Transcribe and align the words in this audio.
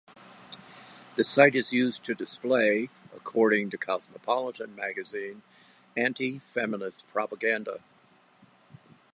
The 1.15 1.23
site 1.23 1.53
is 1.55 1.71
used 1.73 2.03
to 2.05 2.15
display, 2.15 2.89
according 3.15 3.69
to 3.69 3.77
Cosmopolitan 3.77 4.73
magazine, 4.75 5.43
"anti-feminist 5.95 7.07
propaganda". 7.09 7.81